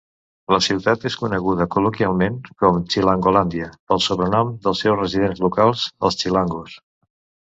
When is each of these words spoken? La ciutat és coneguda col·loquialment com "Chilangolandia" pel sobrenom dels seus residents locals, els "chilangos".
La 0.51 0.57
ciutat 0.67 1.03
és 1.09 1.15
coneguda 1.23 1.65
col·loquialment 1.75 2.39
com 2.63 2.79
"Chilangolandia" 2.93 3.67
pel 3.91 4.01
sobrenom 4.07 4.49
dels 4.65 4.81
seus 4.87 4.97
residents 5.03 5.43
locals, 5.45 5.85
els 6.11 6.19
"chilangos". 6.23 6.75